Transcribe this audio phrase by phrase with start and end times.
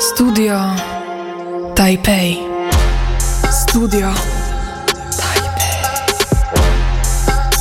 [0.00, 0.60] Studio
[1.74, 2.38] Taipei.
[3.62, 4.08] Studio
[5.20, 5.72] Taipei.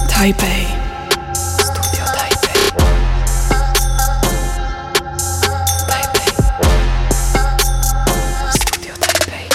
[0.09, 0.65] Taipei.
[1.33, 2.61] Studio Taipei.
[5.87, 6.31] Taipei.
[8.51, 9.49] Studio Taipei.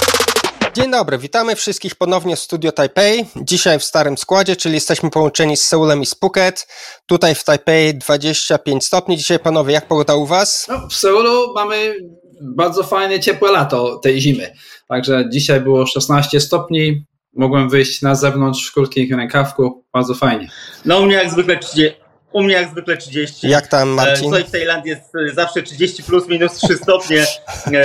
[0.75, 3.27] Dzień dobry, witamy wszystkich ponownie w Studio Taipei.
[3.37, 6.67] Dzisiaj w starym składzie, czyli jesteśmy połączeni z Seulem i z Phuket.
[7.07, 9.17] Tutaj w Taipei 25 stopni.
[9.17, 10.67] Dzisiaj panowie, jak pogoda u was?
[10.69, 11.95] No, w Seulu mamy
[12.43, 14.53] bardzo fajne, ciepłe lato tej zimy.
[14.89, 17.05] Także dzisiaj było 16 stopni.
[17.37, 19.85] Mogłem wyjść na zewnątrz w krótkich rękawku.
[19.93, 20.49] Bardzo fajnie.
[20.85, 21.97] No u mnie jak zwykle 30.
[22.33, 23.49] U mnie jak zwykle 30.
[23.49, 24.23] Jak tam, E, Marcin?
[24.25, 27.25] Słuchaj, w Tajlandii jest e, zawsze 30 plus minus 3 stopnie.
[27.67, 27.85] E,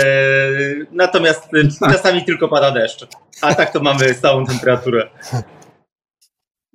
[0.91, 1.43] natomiast
[1.84, 3.07] e, czasami tylko pada deszcz.
[3.41, 5.09] A tak to mamy stałą temperaturę.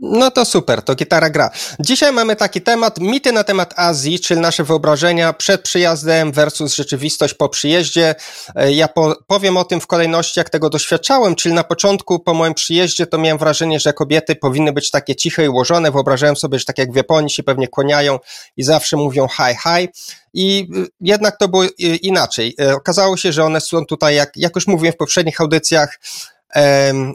[0.06, 1.50] No to super, to gitara gra.
[1.80, 7.34] Dzisiaj mamy taki temat, mity na temat Azji, czyli nasze wyobrażenia przed przyjazdem versus rzeczywistość
[7.34, 8.14] po przyjeździe.
[8.56, 12.34] E, Ja po, powiem o tym w kolejności, jak tego doświadczałem, czyli na początku po
[12.34, 15.90] moim przyjeździe to miałem wrażenie, że kobiety powinny być takie ciche i ułożone.
[15.90, 18.18] Wyobrażałem sobie, że tak jak w Japonii się pewnie kłaniają
[18.56, 19.88] i zawsze mówią hi, hi.
[20.34, 22.54] I y, jednak to było y, inaczej.
[22.60, 25.98] E, Okazało się, że one są tutaj, jak, jak już mówiłem w poprzednich audycjach,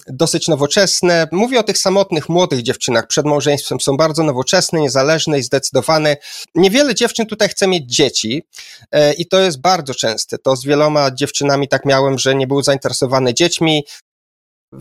[0.07, 1.27] dosyć nowoczesne.
[1.31, 3.79] Mówię o tych samotnych, młodych dziewczynach przed małżeństwem.
[3.79, 6.17] Są bardzo nowoczesne, niezależne i zdecydowane.
[6.55, 8.43] Niewiele dziewczyn tutaj chce mieć dzieci
[8.91, 10.37] e, i to jest bardzo częste.
[10.37, 13.83] To z wieloma dziewczynami tak miałem, że nie były zainteresowane dziećmi.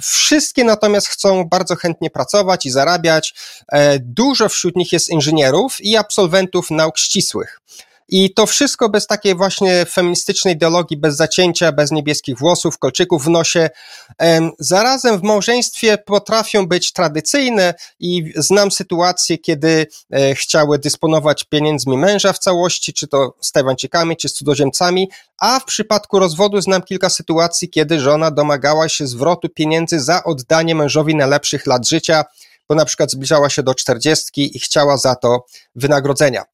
[0.00, 3.34] Wszystkie natomiast chcą bardzo chętnie pracować i zarabiać.
[3.72, 7.60] E, Dużo wśród nich jest inżynierów i absolwentów nauk ścisłych.
[8.08, 13.28] I to wszystko bez takiej właśnie feministycznej ideologii, bez zacięcia, bez niebieskich włosów, kolczyków w
[13.28, 13.70] nosie.
[14.18, 21.98] Em, Zarazem w małżeństwie potrafią być tradycyjne i znam sytuacje, kiedy e, chciały dysponować pieniędzmi
[21.98, 26.82] męża w całości, czy to z Tajwańczykami, czy z cudzoziemcami, a w przypadku rozwodu znam
[26.82, 32.24] kilka sytuacji, kiedy żona domagała się zwrotu pieniędzy za oddanie mężowi najlepszych lat życia,
[32.68, 36.44] bo na przykład zbliżała się do czterdziestki i chciała za to wynagrodzenia.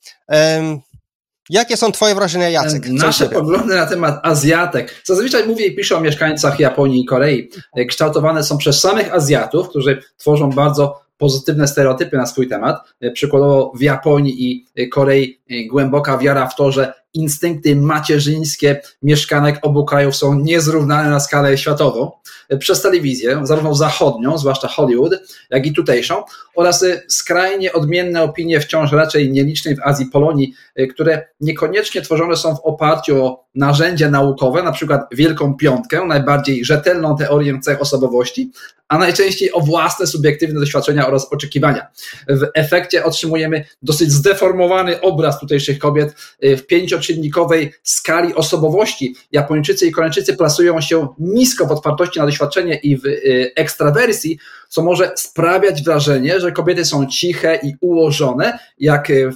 [1.51, 2.89] Jakie są twoje wrażenia, Jacek?
[2.89, 5.03] Nasze poglądy na temat Azjatek.
[5.05, 7.51] Zazwyczaj mówię i piszę o mieszkańcach Japonii i Korei.
[7.77, 12.77] E, Kształtowane są przez samych Azjatów, którzy tworzą bardzo pozytywne stereotypy na swój temat.
[13.01, 19.59] E, Przykładowo w Japonii i Korei e, głęboka wiara w to, że instynkty macierzyńskie mieszkanek
[19.63, 22.11] obu krajów są niezrównane na skalę światową.
[22.49, 25.13] E, Przez telewizję, zarówno zachodnią, zwłaszcza Hollywood,
[25.51, 26.23] jak i tutejszą,
[26.55, 32.37] oraz e, skrajnie odmienne opinie wciąż raczej nielicznej w Azji Polonii, e, które niekoniecznie tworzone
[32.37, 38.53] są w oparciu o narzędzia naukowe, na przykład Wielką Piątkę, najbardziej rzetelną teorię cech osobowości,
[38.89, 41.87] a najczęściej o własne subiektywne doświadczenia oraz oczekiwania.
[42.29, 46.63] W efekcie otrzymujemy dosyć zdeformowany obraz tutejszych kobiet w
[47.07, 49.15] pięcioczynnikowej skali osobowości.
[49.33, 54.39] Japończycy i Koreańczycy plasują się nisko w otwartości na doświadczenie i w y, ekstrawersji,
[54.69, 59.31] co może sprawiać wrażenie, że kobiety są ciche i ułożone, jak y,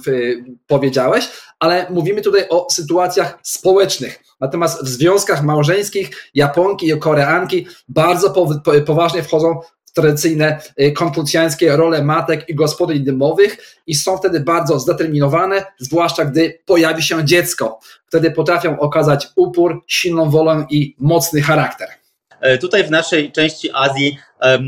[0.67, 4.19] powiedziałeś, ale mówimy tutaj o sytuacjach społecznych.
[4.39, 9.59] Natomiast w związkach małżeńskich Japonki i Koreanki bardzo po, po, poważnie wchodzą
[9.93, 16.59] tradycyjne y, konfucjańskie role matek i gospodyń domowych i są wtedy bardzo zdeterminowane, zwłaszcza gdy
[16.65, 17.79] pojawi się dziecko.
[18.07, 21.98] Wtedy potrafią okazać upór, silną wolę i mocny charakter.
[22.41, 24.59] E, Tutaj w naszej części Azji e,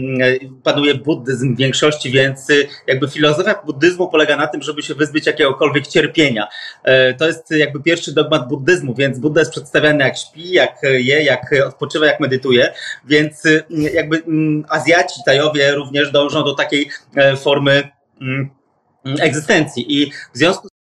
[0.63, 2.53] panuje buddyzm w większości, więc e,
[2.87, 6.47] jakby filozofia buddyzmu polega na tym, żeby się wyzbyć jakiegokolwiek cierpienia.
[6.83, 11.23] E, To jest jakby pierwszy dogmat buddyzmu, więc Budda jest przedstawiany jak śpi, jak je,
[11.23, 12.73] jak odpoczywa, jak medytuje,
[13.05, 16.89] więc e, jakby mm, Azjaci, Tajowie również dążą do takiej
[17.37, 17.89] formy
[18.21, 18.49] mm,
[19.19, 20.71] egzystencji i w związku z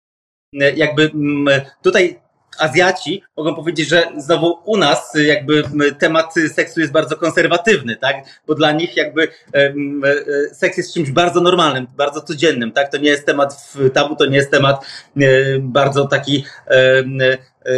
[0.77, 2.19] jakby mm, tutaj
[2.59, 5.63] Azjaci mogą powiedzieć, że znowu u nas y, jakby
[5.99, 8.15] temat seksu jest bardzo konserwatywny, tak?
[8.47, 12.91] Bo dla nich jakby em, e, seks jest czymś bardzo normalnym, bardzo codziennym, tak?
[12.91, 14.85] To nie jest temat w tabu, to nie jest temat
[15.17, 15.21] e,
[15.59, 17.03] bardzo taki e,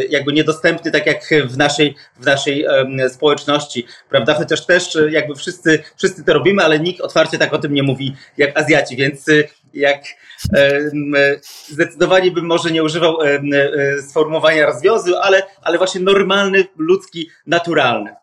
[0.10, 2.66] jakby niedostępny, tak jak w naszej, w naszej
[3.10, 4.34] społeczności, prawda?
[4.34, 7.84] Chociaż też e, jakby wszyscy, wszyscy to robimy, ale nikt otwarcie tak o tym nie
[7.84, 9.32] mówi jak Azjaci, więc e,
[9.74, 10.04] jak
[10.56, 10.92] e,
[11.70, 13.42] zdecydowanie bym może nie używał e,
[14.10, 18.16] sformułowania rozwiązu, ale, ale właśnie normalny, ludzki, naturalny.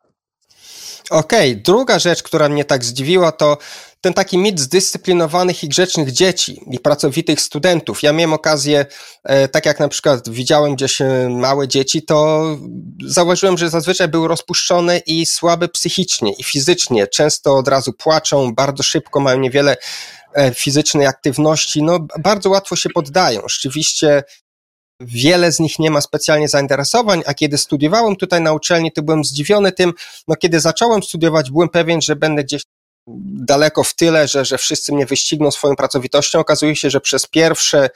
[1.11, 3.58] Okej, druga rzecz, która mnie tak zdziwiła, to
[4.00, 8.02] ten taki mit zdyscyplinowanych i grzecznych dzieci i pracowitych studentów.
[8.02, 8.87] Ja miałem okazję,
[9.25, 10.99] e, tak jak na przykład widziałem gdzieś
[11.29, 12.47] małe dzieci, to
[13.06, 17.06] zauważyłem, że zazwyczaj były rozpuszczone i słabe psychicznie i fizycznie.
[17.06, 19.76] Często od razu płaczą, bardzo szybko mają niewiele
[20.35, 21.82] e, fizycznej aktywności.
[21.82, 23.41] No, bardzo łatwo się poddają.
[23.49, 24.23] Rzeczywiście
[25.00, 29.25] wiele z nich nie ma specjalnie zainteresowań, a kiedy studiowałem tutaj na uczelni, to byłem
[29.25, 29.93] zdziwiony tym,
[30.29, 32.62] no kiedy zacząłem studiować, byłem pewien, że będę gdzieś
[33.47, 36.38] daleko w tyle, że, że wszyscy mnie wyścigną swoją pracowitością.
[36.38, 37.91] Okazuje się, że przez pierwsze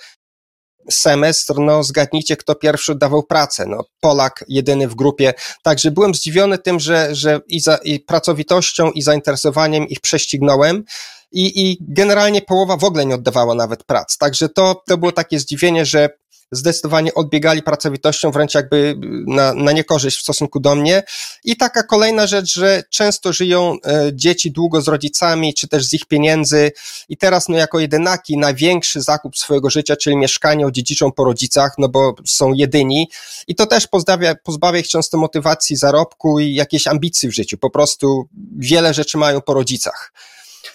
[0.90, 3.66] semestr, no zgadnijcie, kto pierwszy oddawał pracę.
[3.66, 5.34] No, Polak jedyny w grupie.
[5.62, 10.84] Także byłem zdziwiony tym, że, że i, za, i pracowitością, i zainteresowaniem ich prześcignąłem.
[11.32, 14.18] I, I generalnie połowa w ogóle nie oddawała nawet prac.
[14.18, 16.08] Także to, to było takie zdziwienie, że
[16.52, 18.94] zdecydowanie odbiegali pracowitością, wręcz jakby
[19.26, 21.02] na, na niekorzyść w stosunku do mnie.
[21.44, 25.94] I taka kolejna rzecz, że często żyją e, dzieci długo z rodzicami, czy też z
[25.94, 26.72] ich pieniędzy.
[27.08, 31.88] I teraz, no, jako jedynaki, największy zakup swojego życia, czyli mieszkanie odziedziczą po rodzicach, no
[31.88, 33.08] bo są jedyni.
[33.46, 37.58] I to też pozbawia, pozbawia ich często motywacji, zarobku i jakiejś ambicji w życiu.
[37.58, 40.12] Po prostu wiele rzeczy mają po rodzicach.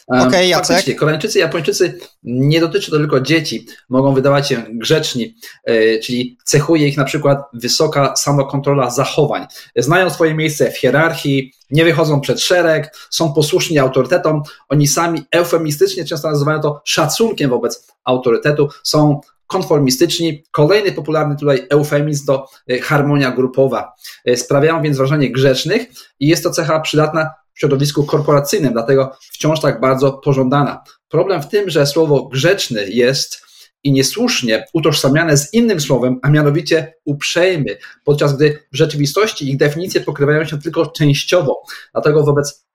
[0.10, 0.68] Okay, Jacek.
[0.68, 3.66] Faktycznie, Koreańczycy, Japończycy nie dotyczy to tylko dzieci.
[3.90, 5.36] Mogą wydawać się grzeczni,
[5.66, 9.46] e, czyli cechuje ich na przykład wysoka samokontrola zachowań.
[9.76, 14.44] Znają swoje miejsce w hierarchii, nie wychodzą przed szereg, są posłuszni autorytetom.
[14.70, 20.44] Oni sami eufemistycznie często nazywają to szacunkiem wobec autorytetu, są konformistyczni.
[20.52, 23.94] Kolejny popularny tutaj eufemizm to e, harmonia grupowa.
[24.26, 25.88] E, sprawiają więc wrażenie grzecznych
[26.20, 27.30] i jest to cecha przydatna
[27.60, 30.84] środowisku korporacyjnym, dlatego wciąż tak bardzo pożądana.
[31.10, 33.42] Problem w tym, że słowo grzeczny jest
[33.84, 40.02] i niesłusznie utożsamiane z innym słowem, a mianowicie uprzejmy, podczas gdy w rzeczywistości ich definicje
[40.02, 41.62] pokrywają się tylko częściowo.
[41.92, 42.69] Dlatego wobec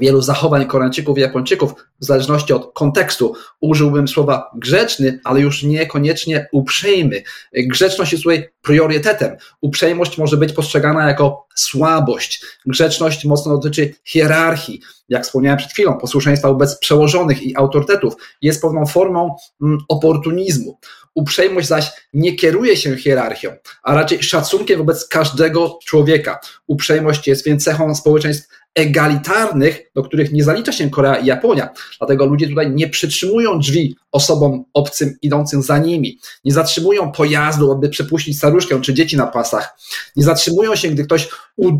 [0.00, 6.48] wielu zachowań Koreańczyków i Japończyków, w zależności od kontekstu, użyłbym słowa grzeczny, ale już niekoniecznie
[6.52, 7.22] uprzejmy.
[7.52, 9.36] Grzeczność jest tutaj priorytetem.
[9.60, 12.44] Uprzejmość może być postrzegana jako słabość.
[12.66, 14.80] Grzeczność mocno dotyczy hierarchii.
[15.08, 20.78] Jak wspomniałem przed chwilą, posłuszeństwa wobec przełożonych i autorytetów jest pewną formą mm, oportunizmu.
[21.14, 23.50] Uprzejmość zaś nie kieruje się hierarchią,
[23.82, 26.40] a raczej szacunkiem wobec każdego człowieka.
[26.66, 31.68] Uprzejmość jest więc cechą społeczeństw egalitarnych, do których nie zalicza się Korea i Japonia.
[31.98, 36.18] Dlatego ludzie tutaj nie przytrzymują drzwi osobom obcym idącym za nimi.
[36.44, 39.76] Nie zatrzymują pojazdu, aby przepuścić staruszkę czy dzieci na pasach.
[40.16, 41.28] Nie zatrzymują się, gdy ktoś,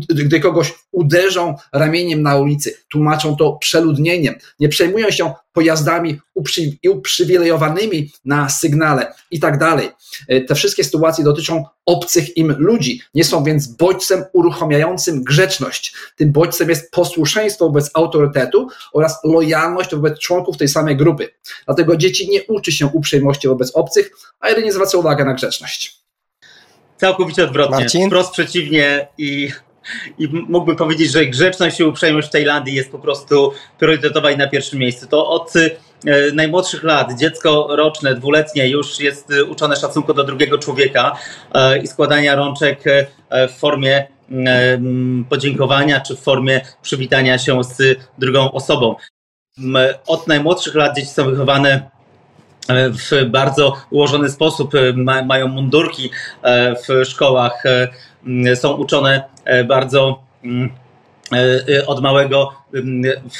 [0.09, 2.77] gdy kogoś uderzą ramieniem na ulicy.
[2.89, 4.35] Tłumaczą to przeludnieniem.
[4.59, 6.19] Nie przejmują się pojazdami
[6.89, 9.89] uprzywilejowanymi na sygnale i tak dalej.
[10.27, 15.95] E, te wszystkie sytuacje dotyczą obcych im ludzi, nie są więc bodźcem uruchamiającym grzeczność.
[16.15, 21.29] Tym bodźcem jest posłuszeństwo wobec autorytetu oraz lojalność wobec członków tej samej grupy.
[21.65, 26.05] Dlatego dzieci nie uczy się uprzejmości wobec obcych, a jedynie zwraca uwagę na grzeczność.
[26.97, 27.77] Całkowicie odwrotnie.
[27.77, 28.07] Marcin?
[28.07, 29.51] Wprost przeciwnie i
[30.17, 34.47] i mógłbym powiedzieć, że grzeczność i uprzejmość w Tajlandii jest po prostu priorytetowa i na
[34.47, 35.07] pierwszym miejscu.
[35.07, 35.69] To od e,
[36.33, 41.17] najmłodszych lat dziecko roczne, dwuletnie już jest e, uczone szacunku do drugiego człowieka
[41.53, 42.83] e, i składania rączek
[43.49, 44.07] w formie
[45.29, 48.95] podziękowania czy w formie przywitania się z drugą osobą.
[50.07, 51.89] Od najmłodszych lat dzieci są wychowane
[52.69, 54.71] w bardzo ułożony sposób,
[55.25, 56.09] mają mundurki
[56.87, 57.63] w szkołach,
[58.55, 60.23] są uczone E, bardzo
[61.31, 61.37] e,
[61.77, 62.51] e, od małego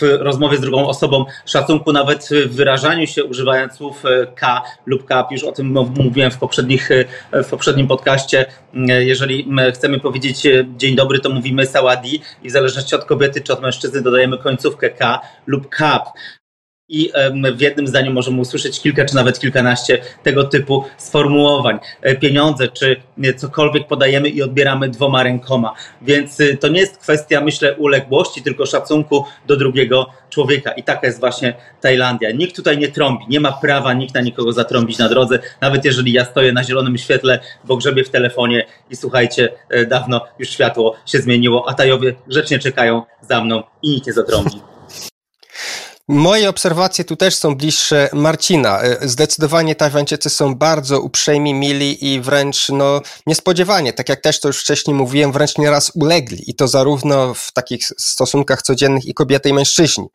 [0.01, 4.04] w rozmowie z drugą osobą szacunku, nawet w wyrażaniu się, używając słów
[4.36, 5.31] K lub kap.
[5.31, 6.89] Już o tym mówiłem w, poprzednich,
[7.33, 8.45] w poprzednim podcaście.
[9.00, 13.62] Jeżeli chcemy powiedzieć dzień dobry, to mówimy sawadi i w zależności od kobiety czy od
[13.62, 16.03] mężczyzny dodajemy końcówkę K lub kap
[16.89, 17.12] i
[17.56, 21.80] w jednym zdaniu możemy usłyszeć kilka czy nawet kilkanaście tego typu sformułowań.
[22.01, 23.01] E, pieniądze czy
[23.38, 25.74] cokolwiek podajemy i odbieramy dwoma rękoma.
[26.01, 30.72] Więc y, to nie jest kwestia, myślę, uległości, tylko szacunku do drugiego człowieka.
[30.72, 32.32] I taka jest właśnie Tajlandia.
[32.32, 36.13] Nikt tutaj nie trąbi, nie ma prawa nikt na nikogo zatrąbić na drodze, nawet jeżeli
[36.13, 40.96] ja stoję na zielonym świetle, bo grzebie w telefonie i słuchajcie, e, dawno już światło
[41.06, 44.75] się zmieniło, a Tajowie grzecznie czekają za mną i nikt nie zatrąbi.
[46.07, 48.81] Moje obserwacje tu też są bliższe Marcina.
[48.81, 54.47] E, zdecydowanie Tajwańczycy są bardzo uprzejmi, mili i wręcz no, niespodziewanie, tak jak też to
[54.47, 59.50] już wcześniej mówiłem, wręcz nieraz ulegli i to zarówno w takich stosunkach codziennych i kobiety
[59.50, 60.07] i mężczyźni.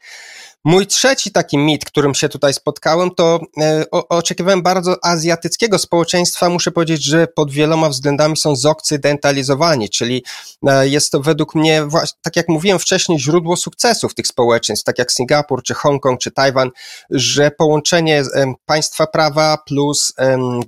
[0.64, 6.48] Mój trzeci taki mit, którym się tutaj spotkałem, to e, o, oczekiwałem bardzo azjatyckiego społeczeństwa.
[6.48, 10.24] Muszę powiedzieć, że pod wieloma względami są zokcydentalizowani, czyli
[10.66, 11.86] e, jest to według mnie,
[12.22, 16.70] tak jak mówiłem wcześniej, źródło sukcesów tych społeczeństw, tak jak Singapur, czy Hongkong, czy Tajwan,
[17.10, 18.22] że połączenie
[18.66, 20.12] państwa prawa plus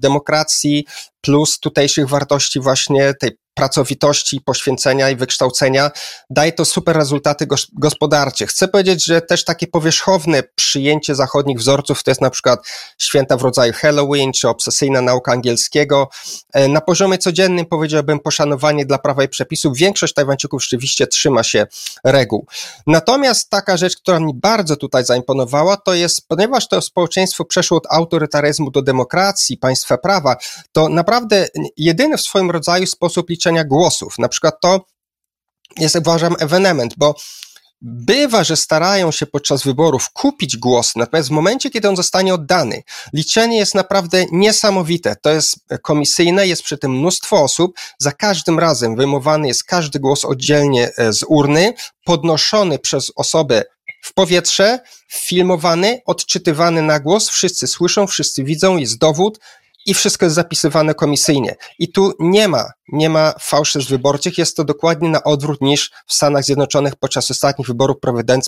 [0.01, 0.87] demokracji
[1.21, 5.91] plus tutejszych wartości właśnie tej pracowitości, poświęcenia i wykształcenia,
[6.31, 8.47] daje to super rezultaty gospodarcze.
[8.47, 12.67] Chcę powiedzieć, że też takie powierzchowne przyjęcie zachodnich wzorców to jest na przykład
[12.99, 16.09] święta w rodzaju Halloween czy obsesyjna nauka angielskiego.
[16.53, 19.77] E, na poziomie codziennym powiedziałbym poszanowanie dla prawa i przepisów.
[19.77, 21.67] Większość Tajwańczyków rzeczywiście trzyma się
[22.05, 22.47] reguł.
[22.87, 27.87] Natomiast taka rzecz, która mi bardzo tutaj zaimponowała, to jest, ponieważ to społeczeństwo przeszło od
[27.91, 30.37] autorytaryzmu do demokracji, państwa prawa,
[30.73, 34.87] to naprawdę jedyny w swoim rodzaju sposób liczenia głosów, na przykład to
[35.79, 37.15] jest, uważam, ewenement, bo
[37.85, 42.83] Bywa, że starają się podczas wyborów kupić głos, natomiast w momencie, kiedy on zostanie oddany,
[43.13, 45.17] liczenie jest naprawdę niesamowite.
[45.23, 47.77] To jest komisyjne, jest przy tym mnóstwo osób.
[47.99, 53.65] Za każdym razem wyjmowany jest każdy głos oddzielnie e, z urny, podnoszony przez osobę
[54.03, 54.81] w powietrze,
[55.13, 59.39] filmowany, odczytywany na głos, wszyscy słyszą, wszyscy widzą, jest dowód,
[59.87, 61.57] i wszystko jest zapisywane komisyjnie.
[61.79, 66.15] I tu nie ma, nie ma fałszyzn wyborczych, jest to dokładnie na odwrót niż w
[66.15, 67.97] Stanach Zjednoczonych podczas ostatnich wyborów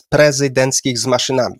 [0.08, 1.56] prezydenckich z maszynami.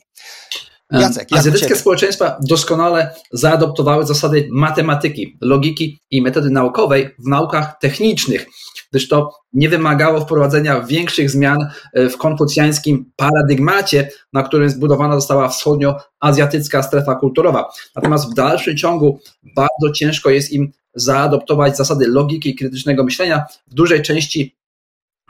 [0.90, 8.47] Jacek, Azjatyckie społeczeństwa doskonale zaadoptowały zasady matematyki, logiki i metody naukowej w naukach technicznych
[8.95, 11.59] gdyż to nie wymagało wprowadzenia większych zmian
[11.93, 17.71] e, w konfucjańskim paradygmacie, na którym zbudowana została wschodnioazjatycka strefa kulturowa.
[17.97, 19.19] Natomiast w dalszym ciągu
[19.57, 24.57] bardzo ciężko jest im zaadoptować zasady logiki i krytycznego myślenia w dużej części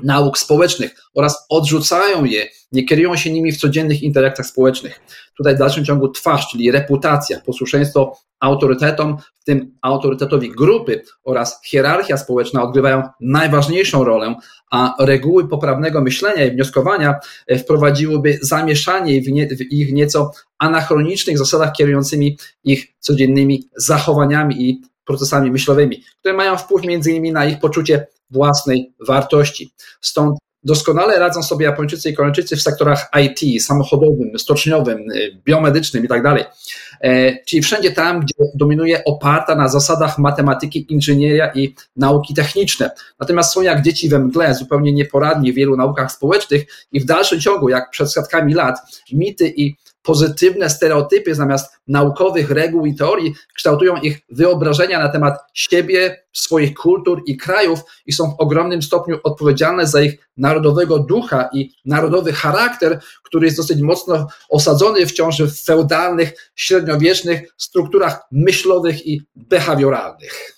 [0.02, 5.00] nauk społecznych oraz odrzucają je, nie kierują się nimi w codziennych interaktach społecznych.
[5.36, 12.16] Tutaj w dalszym ciągu twarz, czyli reputacja, posłuszeństwo autorytetom, w tym autorytetowi grupy oraz hierarchia
[12.16, 14.34] społeczna odgrywają najważniejszą rolę,
[14.70, 17.14] a reguły poprawnego myślenia i wnioskowania
[17.46, 26.02] e, wprowadziłyby zamieszanie w ich nieco anachronicznych zasadach kierującymi ich codziennymi zachowaniami i procesami myślowymi,
[26.20, 29.74] które mają wpływ między innymi na ich poczucie własnej wartości.
[30.00, 36.22] Stąd doskonale radzą sobie Japończycy i Koreańczycy w sektorach IT, samochodowym, stoczniowym, y, biomedycznym itd.
[36.22, 36.56] Tak
[37.00, 42.90] e, czyli wszędzie tam, gdzie dominuje oparta na zasadach matematyki, inżynieria i nauki techniczne.
[43.20, 47.40] Natomiast są jak dzieci we mgle, zupełnie nieporadni w wielu naukach społecznych i w dalszym
[47.40, 48.78] ciągu, jak przed setkami lat,
[49.12, 56.24] mity i pozytywne stereotypy zamiast naukowych reguł i teorii kształtują ich wyobrażenia na temat siebie,
[56.32, 61.70] swoich kultur i krajów i są w ogromnym stopniu odpowiedzialne za ich narodowego ducha i
[61.84, 70.54] narodowy charakter, który jest dosyć mocno osadzony wciąż w feudalnych, średniowiecznych strukturach myślowych i behawioralnych.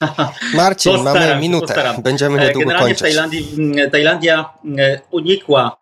[0.54, 1.66] Marcin, postaram, mamy minutę.
[1.66, 2.02] Postaram.
[2.02, 3.00] Będziemy niedługo Generalnie kończyć.
[3.00, 4.44] Tajlandii, Tajlandia
[4.78, 5.81] e, unikła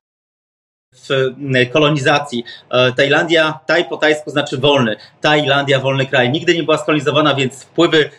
[0.92, 1.11] w
[1.54, 2.44] e, kolonizacji.
[2.70, 4.97] E, Tajlandia, taj po tajsku znaczy wolny.
[5.20, 6.30] Tajlandia, wolny kraj.
[6.30, 8.11] Nigdy nie była skolonizowana, więc wpływy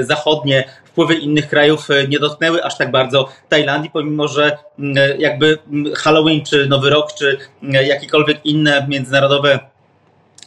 [0.00, 4.58] zachodnie, wpływy innych krajów e, nie dotknęły aż tak bardzo Tajlandii, pomimo że
[5.18, 5.58] jakby
[5.96, 9.58] Halloween, czy Nowy Rok, czy jakiekolwiek inne międzynarodowe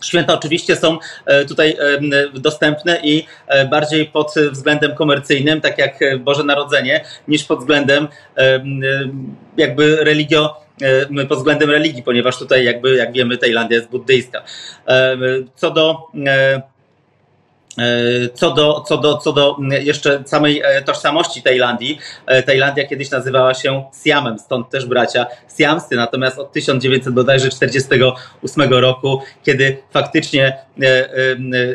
[0.04, 0.98] Święta oczywiście są
[1.48, 1.78] tutaj
[2.34, 3.26] dostępne i
[3.70, 8.08] bardziej pod względem komercyjnym, tak jak Boże Narodzenie, niż pod względem
[9.58, 10.61] jakby religio E,
[11.30, 14.44] pod względem religii, ponieważ tutaj jakby, jak wiemy, Tajlandia jest buddyjska.
[14.88, 15.18] E,
[15.56, 15.98] co do
[16.28, 16.62] e,
[18.34, 22.00] co do, co, do, co do jeszcze samej tożsamości Tajlandii,
[22.46, 25.26] Tajlandia kiedyś nazywała się Siamem, stąd też bracia
[25.58, 30.58] Siamscy, natomiast od 1948 roku, kiedy faktycznie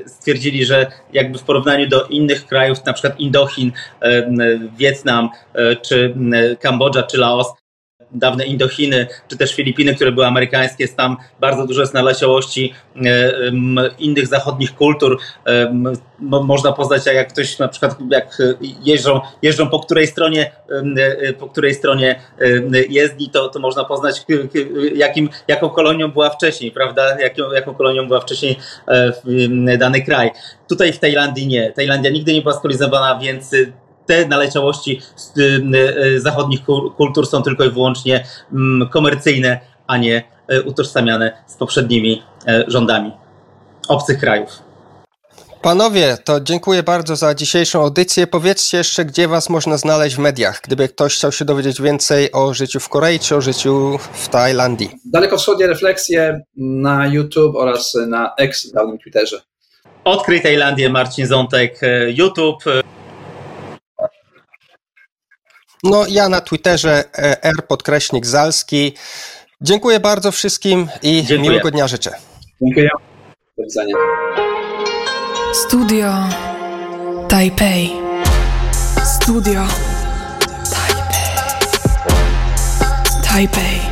[0.06, 3.72] stwierdzili, że jakby w porównaniu do innych krajów, na przykład Indochin,
[4.76, 5.30] Wietnam,
[5.82, 6.14] czy
[6.60, 7.46] Kambodża, czy Laos,
[8.18, 13.32] dawne Indochiny, czy też Filipiny, które były amerykańskie, jest tam bardzo dużo jest naleciałości e,
[13.98, 15.18] innych zachodnich kultur.
[16.20, 18.38] Można poznać, jak ktoś na przykład jak
[18.84, 20.52] jeżdżą, jeżdżą po której stronie
[20.98, 22.20] e, po której stronie
[22.88, 24.24] jezdni, to, to można poznać
[24.94, 27.20] jakim, jaką kolonią była wcześniej, prawda?
[27.20, 28.58] Jaką, jaką kolonią była wcześniej
[28.88, 30.30] e, dany kraj.
[30.68, 31.72] Tutaj w Tajlandii nie.
[31.72, 33.54] Tajlandia nigdy nie była skolonizowana, więc
[34.06, 35.02] te naleciałości
[35.38, 35.42] y,
[36.16, 36.60] y, zachodnich
[36.96, 40.22] kultur są tylko i wyłącznie mm, komercyjne, a nie
[40.52, 42.22] y, utożsamiane z poprzednimi
[42.68, 43.12] rządami
[43.88, 44.66] obcych krajów.
[45.62, 48.26] Panowie, to dziękuję bardzo za dzisiejszą audycję.
[48.26, 52.54] Powiedzcie jeszcze, gdzie Was można znaleźć w mediach, gdyby ktoś chciał się dowiedzieć więcej o
[52.54, 54.90] życiu w Korei czy o życiu w Tajlandii.
[55.04, 59.40] Dalekowschodnie refleksje na YouTube oraz na X, dawnym Twitterze.
[60.04, 62.64] Odkryj Tajlandię, Marcin Zątek, YouTube.
[65.84, 68.94] No ja na Twitterze e, r podkreśnik Zalski.
[69.60, 71.38] Dziękuję bardzo wszystkim i Dziękuję.
[71.50, 72.10] miłego dnia życzę.
[72.62, 72.88] Dziękuję.
[73.58, 73.96] Do widzenia.
[75.54, 76.12] Studio
[77.28, 77.90] Taipei.
[79.04, 79.66] Studio Studio
[80.74, 81.30] Taipei.
[83.28, 83.85] Taipei.